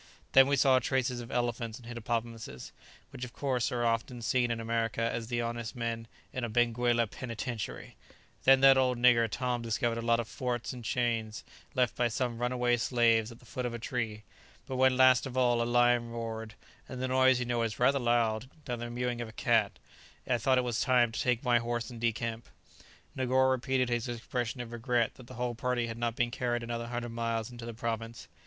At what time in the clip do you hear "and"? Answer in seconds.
1.77-1.85, 10.73-10.83, 16.89-16.99, 21.91-22.01